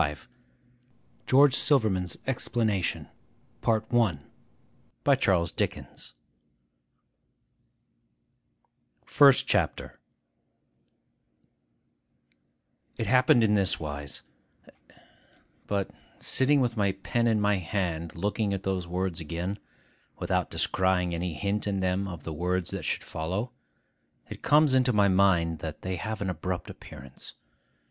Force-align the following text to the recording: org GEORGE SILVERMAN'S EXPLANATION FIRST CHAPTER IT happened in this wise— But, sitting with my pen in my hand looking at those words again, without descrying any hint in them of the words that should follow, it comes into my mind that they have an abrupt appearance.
org 0.01 0.17
GEORGE 1.27 1.53
SILVERMAN'S 1.55 2.17
EXPLANATION 2.25 3.07
FIRST 3.61 3.89
CHAPTER 9.47 9.99
IT 12.97 13.05
happened 13.05 13.43
in 13.43 13.53
this 13.53 13.79
wise— 13.79 14.23
But, 15.67 15.91
sitting 16.17 16.61
with 16.61 16.75
my 16.75 16.93
pen 16.93 17.27
in 17.27 17.39
my 17.39 17.57
hand 17.57 18.15
looking 18.15 18.55
at 18.55 18.63
those 18.63 18.87
words 18.87 19.19
again, 19.19 19.59
without 20.17 20.49
descrying 20.49 21.13
any 21.13 21.35
hint 21.35 21.67
in 21.67 21.79
them 21.79 22.07
of 22.07 22.23
the 22.23 22.33
words 22.33 22.71
that 22.71 22.85
should 22.85 23.03
follow, 23.03 23.51
it 24.31 24.41
comes 24.41 24.73
into 24.73 24.91
my 24.91 25.09
mind 25.09 25.59
that 25.59 25.83
they 25.83 25.97
have 25.97 26.23
an 26.23 26.29
abrupt 26.31 26.71
appearance. 26.71 27.35